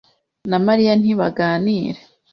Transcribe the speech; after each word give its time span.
na 0.49 0.57
Mariya 0.65 0.93
ntibaganira. 1.01 1.99